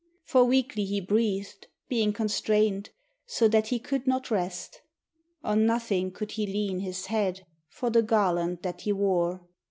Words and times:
For 0.23 0.45
weakly 0.45 0.83
he 0.85 0.99
breathed, 0.99 1.67
being 1.87 2.11
constrained, 2.11 2.89
so 3.27 3.47
that 3.49 3.67
he 3.67 3.77
could 3.77 4.07
not 4.07 4.31
rest; 4.31 4.81
On 5.43 5.67
nothing 5.67 6.09
could 6.11 6.31
he 6.31 6.47
lean 6.47 6.79
his 6.79 7.05
head 7.05 7.45
for 7.69 7.91
the 7.91 8.01
garland 8.01 8.63
that 8.63 8.81
he 8.81 8.93
wore. 8.93 9.45